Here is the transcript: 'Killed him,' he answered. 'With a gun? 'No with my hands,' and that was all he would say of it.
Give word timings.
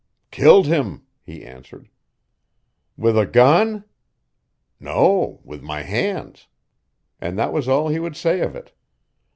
'Killed 0.31 0.65
him,' 0.65 1.03
he 1.21 1.45
answered. 1.45 1.87
'With 2.97 3.15
a 3.15 3.27
gun? 3.27 3.83
'No 4.79 5.41
with 5.43 5.61
my 5.61 5.83
hands,' 5.83 6.47
and 7.19 7.37
that 7.37 7.53
was 7.53 7.67
all 7.67 7.89
he 7.89 7.99
would 7.99 8.15
say 8.15 8.39
of 8.39 8.55
it. 8.55 8.73